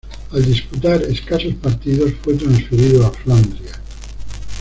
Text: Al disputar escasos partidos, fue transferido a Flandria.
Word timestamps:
Al 0.31 0.43
disputar 0.43 1.03
escasos 1.03 1.53
partidos, 1.61 2.13
fue 2.23 2.33
transferido 2.33 3.05
a 3.05 3.11
Flandria. 3.11 3.71